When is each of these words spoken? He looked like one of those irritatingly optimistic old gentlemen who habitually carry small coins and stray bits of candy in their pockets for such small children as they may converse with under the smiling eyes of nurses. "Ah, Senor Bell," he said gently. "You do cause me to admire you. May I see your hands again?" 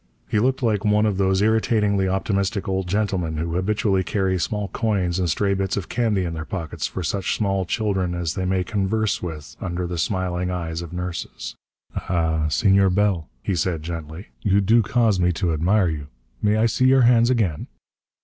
He 0.27 0.39
looked 0.39 0.63
like 0.63 0.83
one 0.83 1.05
of 1.05 1.17
those 1.19 1.43
irritatingly 1.43 2.07
optimistic 2.07 2.67
old 2.67 2.87
gentlemen 2.87 3.37
who 3.37 3.53
habitually 3.53 4.03
carry 4.03 4.39
small 4.39 4.67
coins 4.69 5.19
and 5.19 5.29
stray 5.29 5.53
bits 5.53 5.77
of 5.77 5.89
candy 5.89 6.25
in 6.25 6.33
their 6.33 6.43
pockets 6.43 6.87
for 6.87 7.03
such 7.03 7.35
small 7.37 7.65
children 7.65 8.15
as 8.15 8.33
they 8.33 8.45
may 8.45 8.63
converse 8.63 9.21
with 9.21 9.55
under 9.61 9.85
the 9.85 9.99
smiling 9.99 10.49
eyes 10.49 10.81
of 10.81 10.91
nurses. 10.91 11.55
"Ah, 12.09 12.47
Senor 12.47 12.89
Bell," 12.89 13.29
he 13.43 13.53
said 13.53 13.83
gently. 13.83 14.29
"You 14.41 14.59
do 14.59 14.81
cause 14.81 15.19
me 15.19 15.31
to 15.33 15.53
admire 15.53 15.89
you. 15.89 16.07
May 16.41 16.57
I 16.57 16.65
see 16.65 16.85
your 16.87 17.01
hands 17.03 17.29
again?" 17.29 17.67